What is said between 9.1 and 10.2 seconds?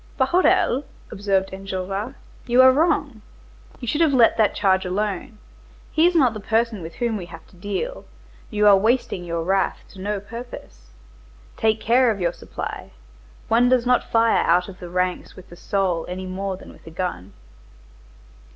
your wrath to no